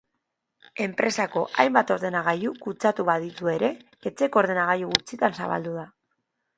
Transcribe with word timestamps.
Enpresetako 0.85 1.43
hainbat 1.65 1.93
ordenagailu 1.97 2.55
kutsatu 2.65 3.07
baditu 3.13 3.53
ere, 3.55 3.73
etxeko 4.13 4.45
ordenagailu 4.45 4.93
gutxitan 4.99 5.43
zabaldu 5.43 5.81
da. 5.83 5.91